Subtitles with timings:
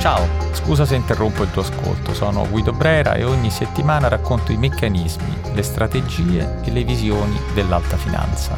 [0.00, 4.56] Ciao, scusa se interrompo il tuo ascolto, sono Guido Brera e ogni settimana racconto i
[4.56, 8.56] meccanismi, le strategie e le visioni dell'alta finanza.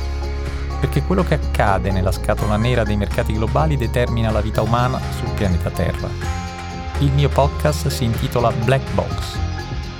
[0.78, 5.30] Perché quello che accade nella scatola nera dei mercati globali determina la vita umana sul
[5.30, 6.08] pianeta Terra.
[7.00, 9.36] Il mio podcast si intitola Black Box.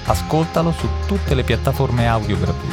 [0.04, 2.71] Ascoltalo su tutte le piattaforme audio gratuite.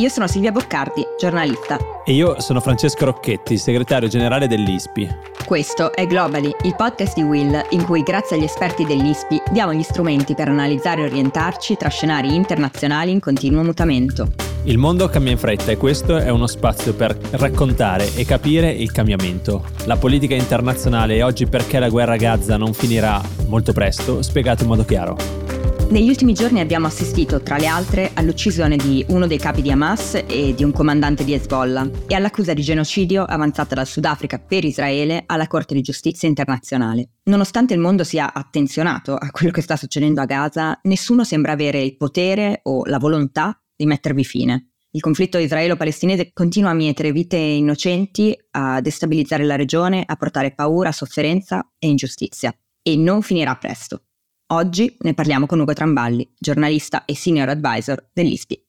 [0.00, 1.78] Io sono Silvia Boccardi, giornalista.
[2.06, 5.06] E io sono Francesco Rocchetti, segretario generale dell'ISPI.
[5.44, 9.82] Questo è Globally, il podcast di Will in cui grazie agli esperti dell'ISPI diamo gli
[9.82, 14.32] strumenti per analizzare e orientarci tra scenari internazionali in continuo mutamento.
[14.64, 18.92] Il mondo cambia in fretta e questo è uno spazio per raccontare e capire il
[18.92, 19.64] cambiamento.
[19.84, 24.62] La politica internazionale e oggi perché la guerra a Gaza non finirà molto presto, spiegato
[24.62, 25.39] in modo chiaro.
[25.90, 30.22] Negli ultimi giorni abbiamo assistito, tra le altre, all'uccisione di uno dei capi di Hamas
[30.24, 35.24] e di un comandante di Hezbollah e all'accusa di genocidio avanzata dal Sudafrica per Israele
[35.26, 37.14] alla Corte di Giustizia internazionale.
[37.24, 41.82] Nonostante il mondo sia attenzionato a quello che sta succedendo a Gaza, nessuno sembra avere
[41.82, 44.74] il potere o la volontà di mettervi fine.
[44.92, 50.92] Il conflitto israelo-palestinese continua a mietere vite innocenti, a destabilizzare la regione, a portare paura,
[50.92, 52.56] sofferenza e ingiustizia.
[52.80, 54.04] E non finirà presto.
[54.52, 58.60] Oggi ne parliamo con Ugo Tramballi, giornalista e senior advisor dell'ISPI.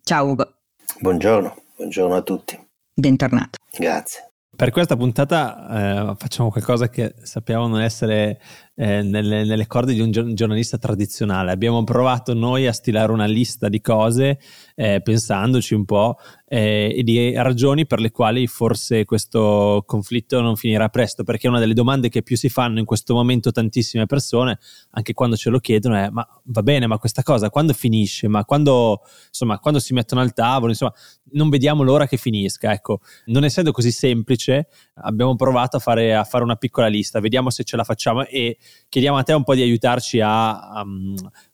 [0.00, 0.58] Ciao Ugo.
[1.00, 2.56] Buongiorno, buongiorno a tutti.
[2.94, 3.58] Bentornato.
[3.76, 4.34] Grazie.
[4.54, 8.40] Per questa puntata eh, facciamo qualcosa che sappiamo non essere
[8.76, 11.50] eh, nelle, nelle, corde di un giornalista tradizionale.
[11.50, 14.38] Abbiamo provato noi a stilare una lista di cose,
[14.76, 20.56] eh, pensandoci un po', eh, e di ragioni per le quali forse questo conflitto non
[20.56, 24.58] finirà presto, perché una delle domande che più si fanno in questo momento tantissime persone,
[24.90, 28.28] anche quando ce lo chiedono, è ma va bene, ma questa cosa quando finisce?
[28.28, 30.92] Ma quando, insomma, quando si mettono al tavolo, insomma,
[31.32, 32.72] non vediamo l'ora che finisca.
[32.72, 37.50] Ecco, non essendo così semplice, abbiamo provato a fare, a fare una piccola lista, vediamo
[37.50, 40.84] se ce la facciamo e chiediamo a te un po' di aiutarci a, a,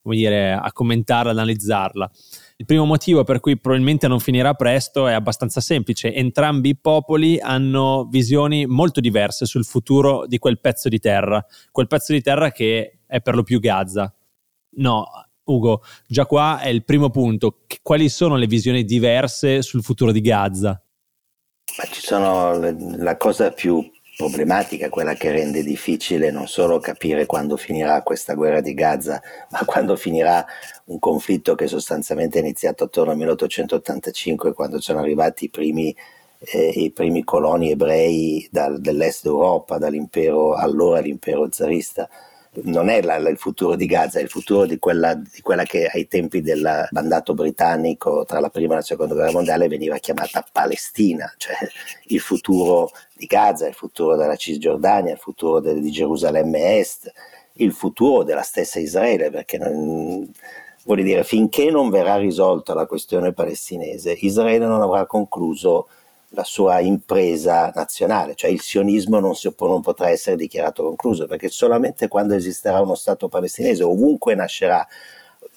[0.03, 2.11] dire, a commentarla, analizzarla.
[2.61, 6.13] Il primo motivo per cui probabilmente non finirà presto è abbastanza semplice.
[6.13, 11.87] Entrambi i popoli hanno visioni molto diverse sul futuro di quel pezzo di terra, quel
[11.87, 14.15] pezzo di terra che è per lo più Gaza.
[14.73, 15.07] No,
[15.45, 17.61] Ugo, già qua è il primo punto.
[17.81, 20.85] Quali sono le visioni diverse sul futuro di Gaza?
[21.79, 22.59] Ma ci sono
[22.99, 23.91] la cosa più
[24.21, 29.61] problematica, quella che rende difficile non solo capire quando finirà questa guerra di Gaza, ma
[29.65, 30.45] quando finirà
[30.87, 35.97] un conflitto che sostanzialmente è iniziato attorno al 1885, quando sono arrivati i primi,
[36.39, 42.07] eh, i primi coloni ebrei dal, dell'est d'Europa, dall'impero, allora l'impero zarista
[42.53, 45.87] non è la, il futuro di Gaza, è il futuro di quella, di quella, che
[45.87, 50.45] ai tempi del mandato britannico tra la prima e la seconda guerra mondiale veniva chiamata
[50.51, 51.57] Palestina, cioè
[52.07, 57.13] il futuro di Gaza, il futuro della Cisgiordania, il futuro de, di Gerusalemme Est,
[57.55, 60.29] il futuro della stessa Israele, perché non,
[60.85, 65.87] vuol dire finché non verrà risolta la questione palestinese, Israele non avrà concluso
[66.31, 71.49] la sua impresa nazionale, cioè il sionismo non, si, non potrà essere dichiarato concluso, perché
[71.49, 74.87] solamente quando esisterà uno Stato palestinese, ovunque nascerà,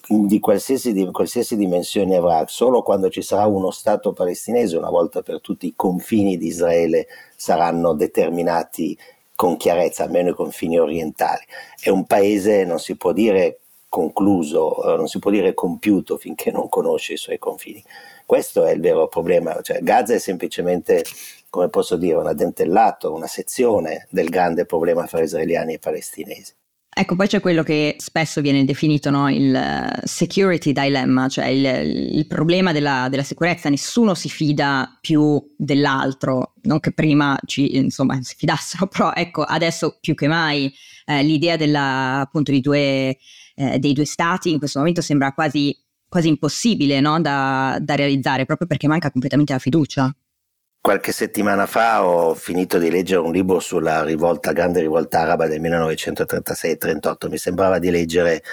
[0.06, 5.22] di qualsiasi, di qualsiasi dimensione avrà, solo quando ci sarà uno Stato palestinese, una volta
[5.22, 8.96] per tutti i confini di Israele saranno determinati
[9.34, 11.44] con chiarezza, almeno i confini orientali.
[11.80, 13.60] È un paese, non si può dire
[13.94, 17.80] concluso, eh, non si può dire compiuto finché non conosce i suoi confini.
[18.26, 21.04] Questo è il vero problema, cioè, Gaza è semplicemente,
[21.48, 26.52] come posso dire, un addentellato, una sezione del grande problema fra israeliani e palestinesi.
[26.96, 31.64] Ecco, poi c'è quello che spesso viene definito no, il eh, security dilemma, cioè il,
[32.16, 33.68] il problema della, della, sicurezza.
[33.68, 39.98] Nessuno si fida più dell'altro, non che prima ci, insomma, si fidassero, però ecco, adesso
[40.00, 40.72] più che mai
[41.06, 43.18] eh, l'idea della, appunto di due,
[43.54, 45.76] eh, dei due stati in questo momento sembra quasi
[46.14, 47.20] quasi impossibile no?
[47.20, 50.14] da, da realizzare proprio perché manca completamente la fiducia.
[50.80, 55.60] Qualche settimana fa ho finito di leggere un libro sulla rivolta, grande rivolta araba del
[55.60, 57.28] 1936-38.
[57.28, 58.44] Mi sembrava di leggere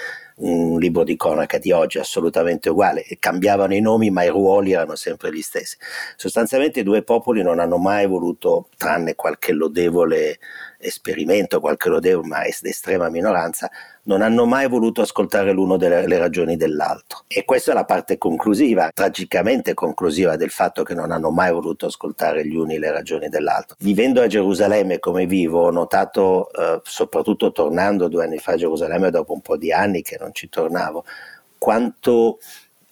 [0.42, 3.04] un libro di cronaca di oggi assolutamente uguale.
[3.18, 5.76] Cambiavano i nomi, ma i ruoli erano sempre gli stessi.
[6.16, 10.38] Sostanzialmente i due popoli non hanno mai voluto, tranne qualche lodevole
[10.82, 13.70] esperimento, qualche lodevole, ma è d'estrema minoranza,
[14.04, 17.22] non hanno mai voluto ascoltare l'uno delle ragioni dell'altro.
[17.28, 21.86] E questa è la parte conclusiva, tragicamente conclusiva del fatto che non hanno mai voluto
[21.86, 23.76] ascoltare gli uni le ragioni dell'altro.
[23.78, 29.10] Vivendo a Gerusalemme come vivo, ho notato, eh, soprattutto tornando due anni fa a Gerusalemme
[29.10, 31.04] dopo un po' di anni che non ci tornavo,
[31.58, 32.38] quanto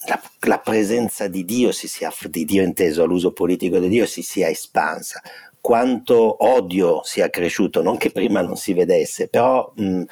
[0.06, 4.22] la, la, presenza di Dio, si sia, di Dio inteso all'uso politico di Dio, si
[4.22, 5.20] sia espansa,
[5.60, 10.02] quanto odio sia cresciuto, non che prima non si vedesse, però mh,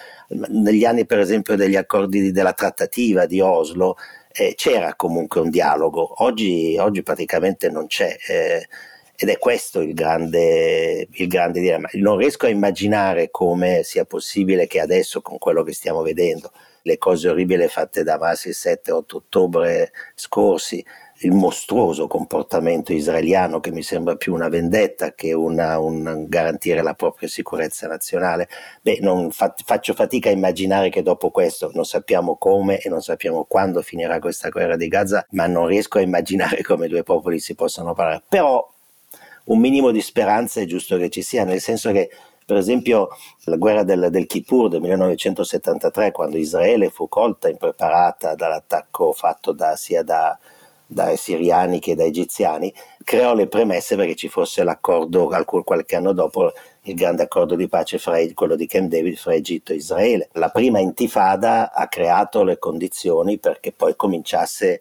[0.49, 3.97] negli anni per esempio degli accordi della trattativa di Oslo
[4.33, 8.17] eh, c'era comunque un dialogo, oggi, oggi praticamente non c'è.
[8.29, 8.69] Eh,
[9.21, 11.89] ed è questo il grande, il grande dilemma.
[11.95, 16.53] Non riesco a immaginare come sia possibile che adesso, con quello che stiamo vedendo,
[16.89, 20.83] le cose orribili fatte da Hamas il 7-8 ottobre scorsi,
[21.21, 26.95] il mostruoso comportamento israeliano che mi sembra più una vendetta che una, un garantire la
[26.95, 28.49] propria sicurezza nazionale.
[28.81, 29.01] Beh,
[29.31, 33.83] fa, faccio fatica a immaginare che dopo questo non sappiamo come e non sappiamo quando
[33.83, 37.93] finirà questa guerra di Gaza, ma non riesco a immaginare come due popoli si possano
[37.93, 38.23] parlare.
[38.29, 38.67] Però
[39.45, 42.09] un minimo di speranza è giusto che ci sia, nel senso che
[42.49, 43.11] per esempio
[43.45, 49.77] la guerra del, del Kippur del 1973, quando Israele fu colta impreparata dall'attacco fatto da,
[49.77, 50.39] sia da,
[50.87, 52.73] dai siriani che dai egiziani,
[53.05, 55.29] creò le premesse perché ci fosse l'accordo
[55.63, 56.51] qualche anno dopo
[56.85, 60.31] il grande accordo di pace fra quello di Camp David fra Egitto e Israele.
[60.33, 64.81] La prima intifada ha creato le condizioni perché poi cominciasse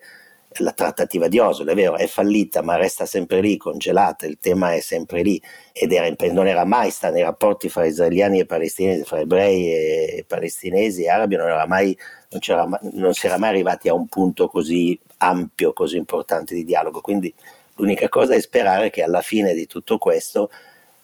[0.59, 4.73] la trattativa di Oslo, è vero, è fallita ma resta sempre lì, congelata, il tema
[4.73, 9.03] è sempre lì ed era, non era mai sta nei rapporti fra israeliani e palestinesi,
[9.03, 11.97] fra ebrei e palestinesi e arabi, non, mai,
[12.29, 17.01] non, non si era mai arrivati a un punto così ampio, così importante di dialogo.
[17.01, 17.33] Quindi
[17.75, 20.49] l'unica cosa è sperare che alla fine di tutto questo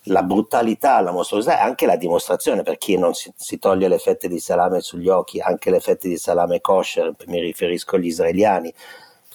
[0.08, 4.00] la brutalità, la mostruosità e anche la dimostrazione per chi non si, si, toglie le
[4.00, 8.74] fette di salame sugli occhi, anche le fette di salame kosher, mi riferisco agli israeliani,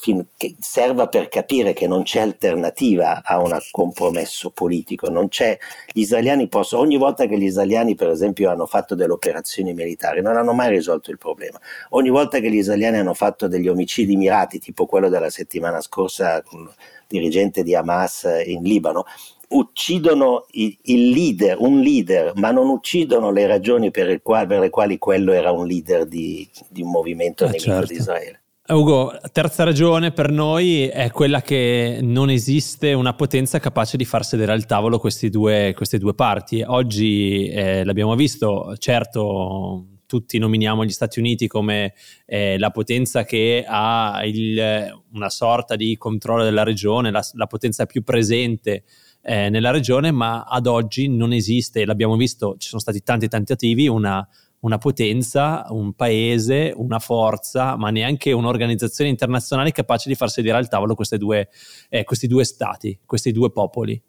[0.00, 5.58] che serva per capire che non c'è alternativa a un compromesso politico, non c'è,
[5.92, 10.22] gli israeliani possono, ogni volta che gli israeliani per esempio hanno fatto delle operazioni militari
[10.22, 11.60] non hanno mai risolto il problema,
[11.90, 16.42] ogni volta che gli israeliani hanno fatto degli omicidi mirati tipo quello della settimana scorsa
[16.42, 16.70] con il
[17.06, 19.04] dirigente di Hamas in Libano,
[19.48, 20.76] uccidono il
[21.10, 25.50] leader, un leader, ma non uccidono le ragioni per, quali, per le quali quello era
[25.50, 27.86] un leader di, di un movimento eh, nemico certo.
[27.86, 28.40] di Israele.
[28.70, 34.26] Ugo, terza ragione per noi è quella che non esiste una potenza capace di far
[34.26, 35.00] sedere al tavolo
[35.30, 36.62] due, queste due parti.
[36.66, 41.94] Oggi eh, l'abbiamo visto, certo tutti nominiamo gli Stati Uniti come
[42.26, 47.86] eh, la potenza che ha il, una sorta di controllo della regione, la, la potenza
[47.86, 48.84] più presente
[49.22, 53.88] eh, nella regione, ma ad oggi non esiste, l'abbiamo visto, ci sono stati tanti tentativi,
[53.88, 54.26] una
[54.60, 60.68] una potenza, un paese, una forza, ma neanche un'organizzazione internazionale capace di far sedere al
[60.68, 61.48] tavolo due,
[61.88, 64.00] eh, questi due stati, questi due popoli.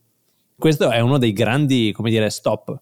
[0.58, 2.82] Questo è uno dei grandi, come dire, stop.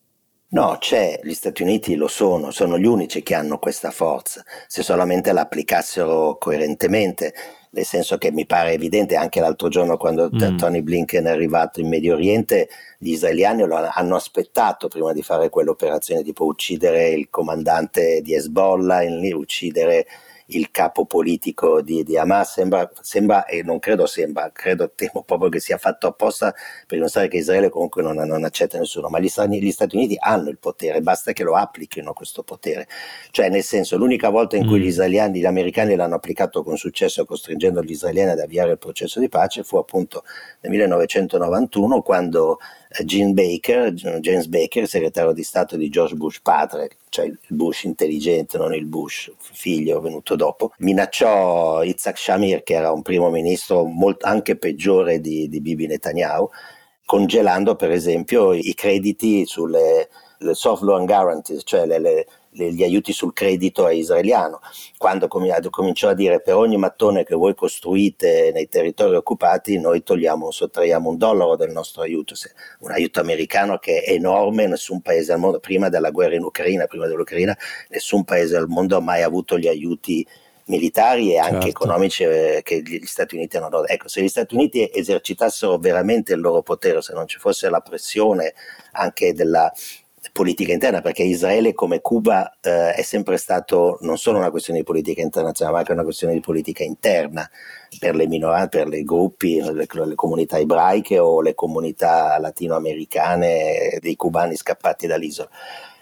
[0.49, 4.81] No, c'è, gli Stati Uniti lo sono, sono gli unici che hanno questa forza, se
[4.81, 7.33] solamente la applicassero coerentemente
[7.71, 10.57] nel senso che mi pare evidente anche l'altro giorno quando mm.
[10.57, 15.49] Tony Blinken è arrivato in Medio Oriente, gli israeliani lo hanno aspettato prima di fare
[15.49, 19.01] quell'operazione tipo uccidere il comandante di Hezbollah,
[19.33, 20.05] uccidere
[20.47, 25.49] il capo politico di, di Hamas, sembra, sembra, e non credo sembra, credo, temo proprio
[25.49, 26.51] che sia fatto apposta
[26.85, 30.15] per dimostrare che Israele comunque non, non accetta nessuno, ma gli Stati, gli Stati, Uniti
[30.19, 32.87] hanno il potere, basta che lo applichino questo potere.
[33.31, 34.81] Cioè nel senso, l'unica volta in cui mm.
[34.81, 39.19] gli israeliani, gli americani l'hanno applicato con successo costringendo gli israeliani ad avviare il processo
[39.19, 40.23] di pace fu appunto
[40.61, 42.59] nel 1991 quando
[43.03, 48.57] Gene Baker, James Baker, segretario di Stato di George Bush padre, cioè il Bush intelligente,
[48.57, 54.25] non il Bush figlio venuto dopo, minacciò Yitzhak Shamir, che era un primo ministro molto,
[54.25, 56.49] anche peggiore di, di Bibi Netanyahu,
[57.05, 60.09] congelando per esempio i crediti sulle
[60.51, 64.59] soft loan guarantees, cioè le, le gli aiuti sul credito israeliano,
[64.97, 70.51] quando cominciò a dire per ogni mattone che voi costruite nei territori occupati noi togliamo,
[70.51, 72.33] sottraiamo un dollaro del nostro aiuto,
[72.79, 76.85] un aiuto americano che è enorme, nessun paese al mondo, prima della guerra in Ucraina,
[76.85, 77.57] prima dell'Ucraina,
[77.89, 80.25] nessun paese al mondo ha mai avuto gli aiuti
[80.67, 81.67] militari e anche certo.
[81.67, 83.87] economici eh, che gli Stati Uniti hanno dato.
[83.87, 87.81] Ecco, se gli Stati Uniti esercitassero veramente il loro potere, se non ci fosse la
[87.81, 88.53] pressione
[88.93, 89.71] anche della,
[90.37, 94.85] politica interna, perché Israele come Cuba eh, è sempre stato non solo una questione di
[94.85, 97.49] politica internazionale, ma anche una questione di politica interna
[97.97, 104.15] per le minoranze, per i gruppi, le, le, comunità ebraiche o le comunità latinoamericane dei
[104.15, 105.49] cubani scappati dall'isola.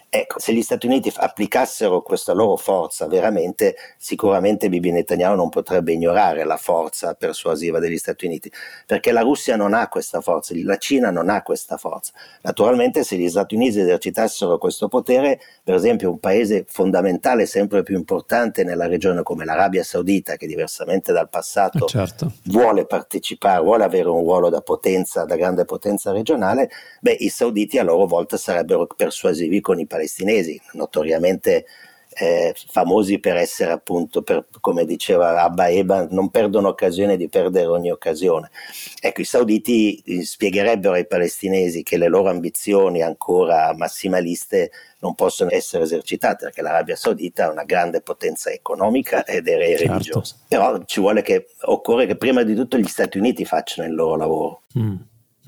[0.08, 5.92] Ecco, se gli Stati Uniti applicassero questa loro forza veramente, sicuramente Bibi Netanyahu non potrebbe
[5.92, 8.50] ignorare la forza persuasiva degli Stati Uniti,
[8.86, 12.12] perché la Russia non ha questa forza, la Cina non ha questa forza.
[12.42, 17.96] Naturalmente se gli Stati Uniti esercitassero questo potere, per esempio un paese fondamentale, sempre più
[17.96, 22.32] importante nella regione come l'Arabia Saudita, che diversamente dal passato eh, certo.
[22.44, 26.70] vuole partecipare, vuole avere un ruolo da potenza, da grande potenza regionale,
[27.00, 31.64] beh, i sauditi a loro volta sarebbero persuasivi con i palestinesi palestinesi, notoriamente
[32.18, 37.66] eh, famosi per essere appunto, per, come diceva Abba Eba, non perdono occasione di perdere
[37.66, 38.50] ogni occasione.
[39.00, 45.50] Ecco, i sauditi eh, spiegherebbero ai palestinesi che le loro ambizioni ancora massimaliste non possono
[45.52, 49.92] essere esercitate perché l'Arabia Saudita è una grande potenza economica ed è certo.
[49.92, 50.36] religiosa.
[50.48, 54.16] Però ci vuole che occorre che prima di tutto gli Stati Uniti facciano il loro
[54.16, 54.62] lavoro.
[54.78, 54.96] Mm,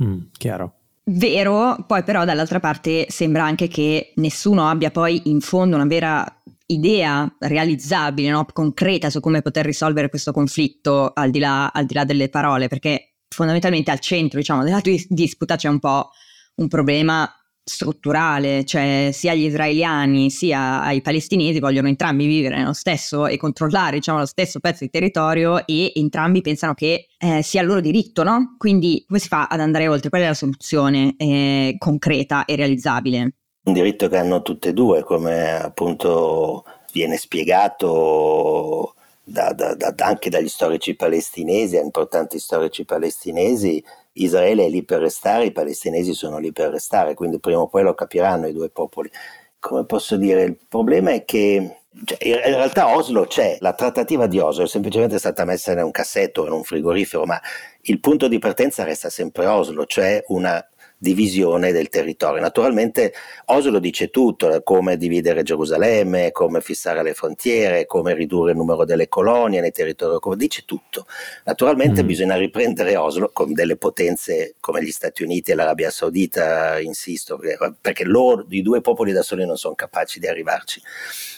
[0.02, 0.77] mm, chiaro.
[1.10, 6.42] Vero, poi però dall'altra parte sembra anche che nessuno abbia poi in fondo una vera
[6.66, 8.44] idea realizzabile, no?
[8.52, 12.68] concreta su come poter risolvere questo conflitto al di, là, al di là delle parole,
[12.68, 16.10] perché fondamentalmente al centro diciamo, della disputa c'è un po'
[16.56, 17.26] un problema
[17.68, 23.96] strutturale, cioè sia gli israeliani sia i palestinesi vogliono entrambi vivere nello stesso e controllare
[23.96, 28.22] diciamo, lo stesso pezzo di territorio e entrambi pensano che eh, sia il loro diritto,
[28.22, 28.56] no?
[28.58, 30.08] Quindi come si fa ad andare oltre?
[30.08, 33.34] Qual è la soluzione eh, concreta e realizzabile?
[33.64, 38.94] Un diritto che hanno tutte e due, come appunto viene spiegato
[39.28, 45.46] da, da, da, anche dagli storici palestinesi, importanti storici palestinesi, Israele è lì per restare,
[45.46, 49.10] i palestinesi sono lì per restare, quindi prima o poi lo capiranno i due popoli.
[49.58, 54.38] Come posso dire, il problema è che cioè, in realtà Oslo c'è, la trattativa di
[54.38, 57.40] Oslo è semplicemente stata messa in un cassetto, in un frigorifero, ma
[57.82, 60.64] il punto di partenza resta sempre Oslo, cioè una
[60.98, 62.40] divisione del territorio.
[62.40, 63.14] Naturalmente
[63.46, 69.08] Oslo dice tutto, come dividere Gerusalemme, come fissare le frontiere, come ridurre il numero delle
[69.08, 71.06] colonie nei territori, dice tutto.
[71.44, 72.06] Naturalmente mm.
[72.06, 77.38] bisogna riprendere Oslo con delle potenze come gli Stati Uniti e l'Arabia Saudita, insisto,
[77.80, 80.82] perché loro, i due popoli da soli non sono capaci di arrivarci.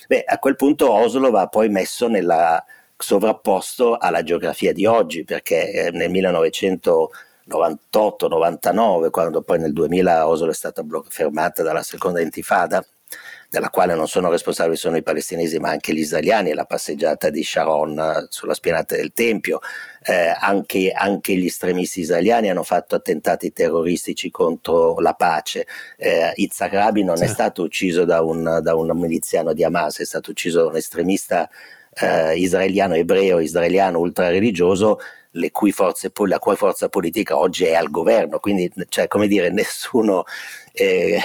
[0.08, 2.64] Beh, a quel punto Oslo va poi messo nella
[2.96, 7.10] sovrapposto alla geografia di oggi, perché eh, nel 1900
[7.50, 12.84] 98-99, quando poi nel 2000 Oslo è stata bloc- fermata dalla seconda intifada,
[13.48, 17.42] della quale non sono responsabili solo i palestinesi ma anche gli israeliani, la passeggiata di
[17.42, 19.58] Sharon sulla spianata del Tempio,
[20.04, 25.66] eh, anche, anche, gli estremisti israeliani hanno fatto attentati terroristici contro la pace,
[25.96, 27.24] eh, Itzhak Rabin non sì.
[27.24, 30.76] è stato ucciso da un, da un miliziano di Hamas, è stato ucciso da un
[30.76, 31.50] estremista
[31.94, 34.98] eh, israeliano, ebreo, israeliano ultrareligioso
[35.52, 40.24] cui forze, la cui forza politica oggi è al governo, quindi cioè, come dire, nessuno,
[40.72, 41.18] eh,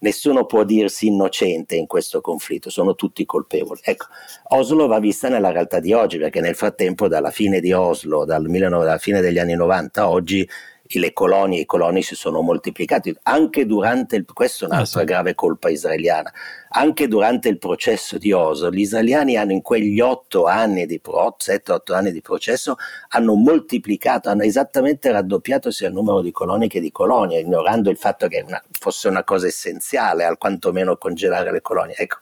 [0.00, 3.80] nessuno può dirsi innocente in questo conflitto, sono tutti colpevoli.
[3.82, 4.06] Ecco,
[4.50, 8.46] Oslo va vista nella realtà di oggi, perché nel frattempo dalla fine di Oslo, dal
[8.46, 10.48] 19, dalla fine degli anni 90 a oggi,
[10.94, 15.04] le colonie e i coloni si sono moltiplicati anche durante il, questa è un'altra ah,
[15.04, 15.06] sì.
[15.06, 16.32] grave colpa israeliana
[16.70, 21.92] anche durante il processo di Oslo gli israeliani hanno in quegli 8 anni di 7-8
[21.92, 22.76] anni di processo
[23.08, 27.98] hanno moltiplicato hanno esattamente raddoppiato sia il numero di colonie che di colonie ignorando il
[27.98, 32.18] fatto che una, fosse una cosa essenziale al quantomeno congelare le colonie ecco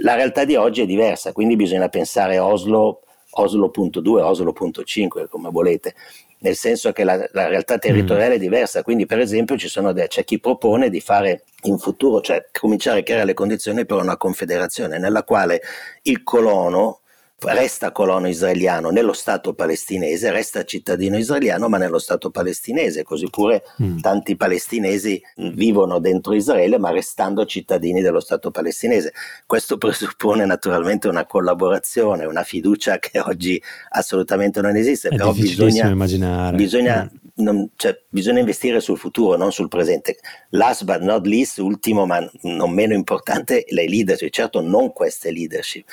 [0.00, 3.00] la realtà di oggi è diversa quindi bisogna pensare a Oslo
[3.38, 5.94] Oslo.2, Oslo.5 come volete
[6.38, 8.36] nel senso che la, la realtà territoriale mm.
[8.36, 9.56] è diversa, quindi per esempio
[9.92, 13.98] de- c'è chi propone di fare in futuro, cioè cominciare a creare le condizioni per
[13.98, 15.60] una confederazione nella quale
[16.02, 17.00] il colono
[17.38, 23.62] resta colono israeliano nello Stato palestinese, resta cittadino israeliano ma nello Stato palestinese, così pure
[23.82, 23.98] mm.
[23.98, 25.20] tanti palestinesi
[25.52, 29.12] vivono dentro Israele ma restando cittadini dello Stato palestinese.
[29.44, 35.88] Questo presuppone naturalmente una collaborazione, una fiducia che oggi assolutamente non esiste, È però bisogna,
[35.88, 36.56] immaginare.
[36.56, 37.42] Bisogna, mm.
[37.42, 40.16] non, cioè, bisogna investire sul futuro, non sul presente.
[40.50, 45.84] Last but not least, ultimo ma non meno importante, le leadership, certo non queste leadership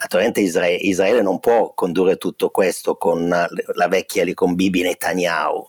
[0.00, 5.68] Naturalmente Israele, Israele, non può condurre tutto questo con la vecchia lì con Bibi Netanyahu,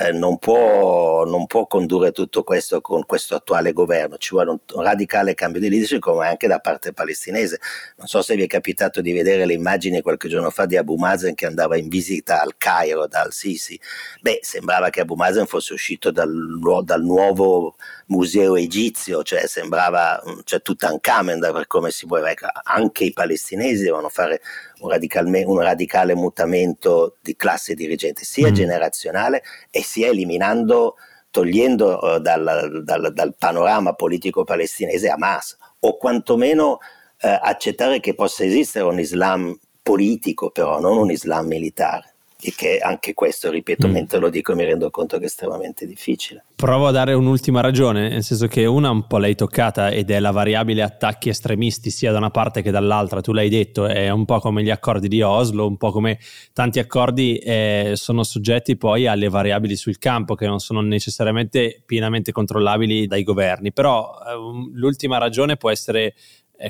[0.00, 4.58] eh, non, può, non, può, condurre tutto questo con questo attuale governo, ci vuole un,
[4.72, 7.60] un, radicale cambio di leadership come anche da parte palestinese.
[7.96, 10.96] Non so se vi è capitato di vedere le immagini qualche giorno fa di Abu
[10.96, 13.78] Mazen che andava in visita al Cairo dal Sisi.
[14.22, 17.76] Beh, sembrava che Abu Mazen fosse uscito dal, dal nuovo
[18.06, 22.30] museo egizio, cioè sembrava cioè, Tutankhamen per come si muoveva.
[22.30, 24.40] Ecco, anche i palestinesi devono fare
[24.80, 28.54] un, un radicale mutamento di classe dirigente, sia mm.
[28.54, 30.94] generazionale e sia eliminando,
[31.30, 36.78] togliendo uh, dal, dal, dal panorama politico palestinese Hamas o quantomeno
[37.20, 42.78] eh, accettare che possa esistere un Islam politico però, non un Islam militare e che
[42.78, 43.90] anche questo, ripeto, mm.
[43.90, 46.44] mentre lo dico mi rendo conto che è estremamente difficile.
[46.54, 50.20] Provo a dare un'ultima ragione, nel senso che una un po' l'hai toccata ed è
[50.20, 54.24] la variabile attacchi estremisti sia da una parte che dall'altra, tu l'hai detto, è un
[54.24, 56.18] po' come gli accordi di Oslo, un po' come
[56.52, 62.32] tanti accordi eh, sono soggetti poi alle variabili sul campo che non sono necessariamente pienamente
[62.32, 64.32] controllabili dai governi, però eh,
[64.74, 66.14] l'ultima ragione può essere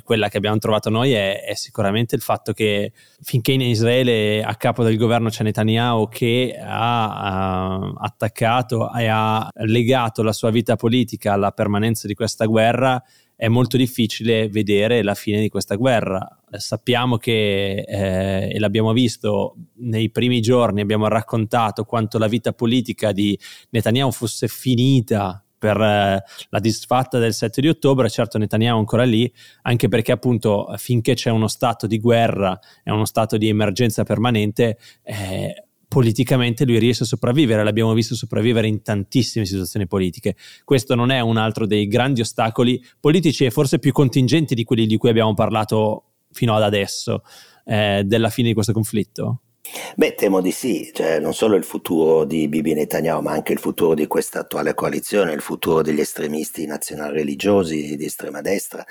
[0.05, 4.55] quella che abbiamo trovato noi è, è, sicuramente il fatto che finché in Israele a
[4.55, 10.77] capo del governo c'è Netanyahu che ha, ha attaccato e ha legato la sua vita
[10.77, 13.03] politica alla permanenza di questa guerra,
[13.35, 16.41] è molto difficile vedere la fine di questa guerra.
[16.51, 23.13] Sappiamo che, eh, e l'abbiamo visto nei primi giorni, abbiamo raccontato quanto la vita politica
[23.13, 23.39] di
[23.71, 29.05] Netanyahu fosse finita per eh, la disfatta del 7 di ottobre, certo Netanyahu è ancora
[29.05, 29.31] lì,
[29.63, 34.79] anche perché appunto finché c'è uno stato di guerra e uno stato di emergenza permanente,
[35.03, 40.35] eh, politicamente lui riesce a sopravvivere, l'abbiamo visto sopravvivere in tantissime situazioni politiche.
[40.65, 44.87] Questo non è un altro dei grandi ostacoli politici e forse più contingenti di quelli
[44.87, 47.23] di cui abbiamo parlato fino ad adesso,
[47.67, 49.41] eh, della fine di questo conflitto?
[49.95, 53.59] Beh, temo di sì, cioè, non solo il futuro di Bibi Netanyahu, ma anche il
[53.59, 58.85] futuro di questa attuale coalizione, il futuro degli estremisti nazional-religiosi di estrema destra,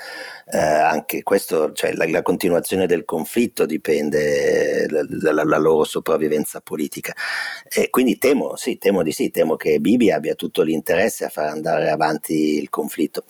[0.46, 7.14] eh, anche questo, cioè, la, la, continuazione del conflitto dipende dalla la loro sopravvivenza politica.
[7.68, 11.46] E quindi temo, sì, temo di sì, temo che Bibi abbia tutto l'interesse a far
[11.46, 13.24] andare avanti il conflitto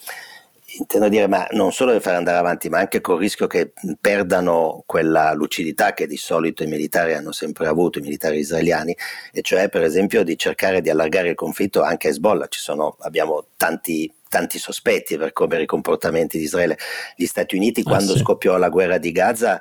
[0.78, 4.82] intendo dire, ma non solo di fare andare avanti, ma anche col rischio che perdano
[4.86, 8.96] quella lucidità che di solito i militari hanno sempre avuto, i militari israeliani,
[9.32, 12.46] e cioè per esempio di cercare di allargare il conflitto anche a Hezbollah.
[12.50, 16.78] Sono, abbiamo tanti tanti sospetti per come i comportamenti di Israele.
[17.16, 18.20] Gli Stati Uniti, ah, quando sì.
[18.20, 19.60] scoppiò la guerra di Gaza,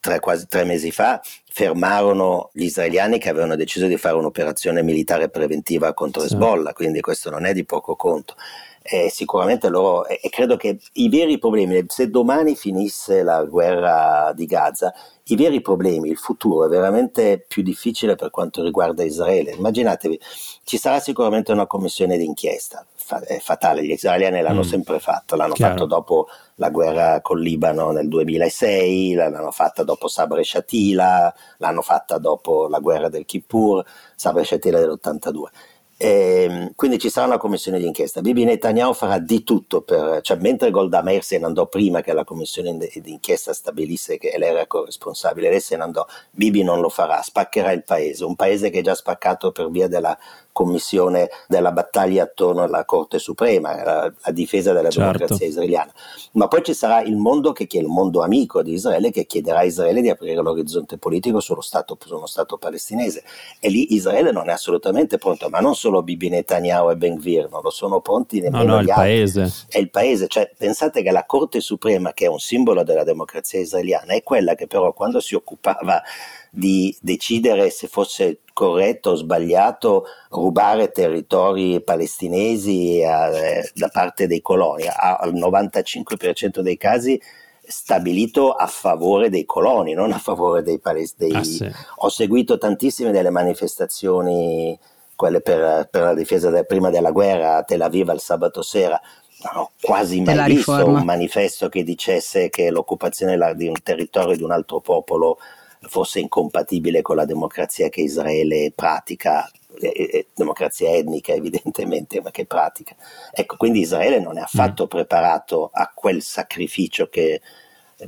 [0.00, 1.18] tre, quasi tre mesi fa,
[1.50, 6.26] fermarono gli israeliani che avevano deciso di fare un'operazione militare preventiva contro sì.
[6.26, 8.34] Hezbollah, quindi questo non è di poco conto
[8.82, 14.46] eh, sicuramente loro, e credo che i veri problemi, se domani finisse la guerra di
[14.46, 14.92] Gaza,
[15.26, 19.52] i veri problemi, il futuro è veramente più difficile per quanto riguarda Israele.
[19.52, 20.20] Immaginatevi,
[20.64, 22.84] ci sarà sicuramente una commissione d'inchiesta,
[23.24, 24.68] è fatale, gli israeliani l'hanno mm.
[24.68, 25.74] sempre fatto, l'hanno Chiaro.
[25.74, 32.18] fatto dopo la guerra col Libano nel 2006, l'hanno fatta dopo Sabra Shatila, l'hanno fatta
[32.18, 33.84] dopo la guerra del Kippur,
[34.16, 35.70] Sabra Shatila dell'82
[36.02, 38.20] e, ehm, quindi ci sarà una commissione di inchiesta.
[38.20, 42.12] Bibi Netanyahu farà di tutto per, cioè mentre Golda Meir se ne andò prima che
[42.12, 46.80] la commissione di inchiesta stabilisse che lei era corresponsabile, lei se ne andò, Bibi non
[46.80, 50.18] lo farà, spaccherà il paese, un paese che è già spaccato per via della
[50.52, 55.12] commissione della battaglia attorno alla Corte Suprema, la, la difesa della certo.
[55.12, 55.92] democrazia israeliana.
[56.32, 59.60] Ma poi ci sarà il mondo che, è il mondo amico di Israele che chiederà
[59.60, 63.24] a Israele di aprire l'orizzonte politico sullo Stato, sullo stato palestinese.
[63.58, 67.50] E lì Israele non è assolutamente pronto, ma non solo Bibi Netanyahu e Ben Gvir,
[67.50, 69.04] non lo sono pronti nemmeno no, no, gli altri.
[69.04, 69.52] Paese.
[69.68, 73.60] È il paese, cioè pensate che la Corte Suprema, che è un simbolo della democrazia
[73.60, 76.02] israeliana, è quella che però quando si occupava
[76.50, 84.84] di decidere se fosse corretto o sbagliato rubare territori palestinesi eh, da parte dei coloni.
[84.88, 87.20] Al 95% dei casi
[87.64, 91.64] stabilito a favore dei coloni, non a favore dei palestinesi.
[91.64, 91.76] Ah, sì.
[91.96, 94.78] Ho seguito tantissime delle manifestazioni,
[95.22, 99.00] quelle per, per la difesa del, prima della guerra a Tel Aviv il sabato sera.
[99.44, 100.98] Non ho quasi mai visto riforma.
[100.98, 105.38] un manifesto che dicesse che l'occupazione di un territorio di un altro popolo
[105.82, 109.48] fosse incompatibile con la democrazia che Israele pratica,
[109.80, 112.96] eh, democrazia etnica evidentemente, ma che pratica.
[113.30, 114.88] Ecco, quindi Israele non è affatto mm.
[114.88, 117.40] preparato a quel sacrificio che,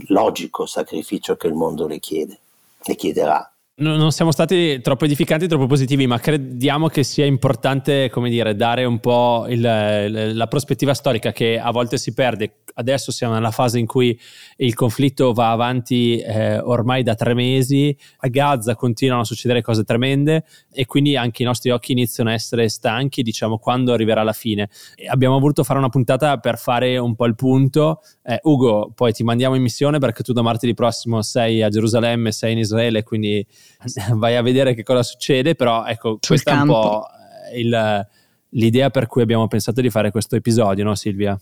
[0.09, 2.38] logico sacrificio che il mondo le chiede,
[2.83, 8.30] le chiederà non siamo stati troppo edificanti, troppo positivi, ma crediamo che sia importante, come
[8.30, 12.58] dire, dare un po' il, la prospettiva storica che a volte si perde.
[12.76, 14.18] Adesso siamo nella fase in cui
[14.58, 19.84] il conflitto va avanti eh, ormai da tre mesi, a Gaza continuano a succedere cose
[19.84, 24.32] tremende e quindi anche i nostri occhi iniziano a essere stanchi, diciamo, quando arriverà la
[24.32, 24.68] fine.
[24.94, 28.02] E abbiamo voluto fare una puntata per fare un po' il punto.
[28.22, 32.30] Eh, Ugo, poi ti mandiamo in missione perché tu da martedì prossimo sei a Gerusalemme,
[32.30, 33.44] sei in Israele, quindi
[34.14, 36.72] vai a vedere che cosa succede, però ecco, Sul questa campo.
[36.72, 37.07] è un po'
[37.55, 38.07] il,
[38.50, 41.38] l'idea per cui abbiamo pensato di fare questo episodio, no Silvia?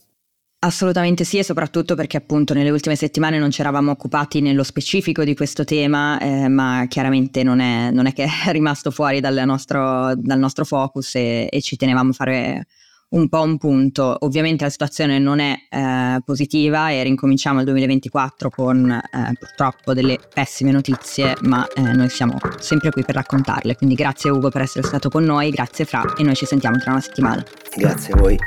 [0.64, 5.24] Assolutamente sì, e soprattutto perché appunto nelle ultime settimane non ci eravamo occupati nello specifico
[5.24, 9.42] di questo tema, eh, ma chiaramente non è, non è, che è rimasto fuori dal
[9.44, 12.66] nostro, dal nostro focus e, e, ci tenevamo a fare
[13.12, 14.16] un po' un punto.
[14.20, 20.18] Ovviamente la situazione non è eh, positiva e rincominciamo il 2024 con eh, purtroppo delle
[20.32, 23.76] pessime notizie, ma eh, noi siamo sempre qui per raccontarle.
[23.76, 26.92] Quindi grazie Ugo per essere stato con noi, grazie Fra e noi ci sentiamo tra
[26.92, 27.44] una settimana.
[27.76, 28.38] Grazie a voi.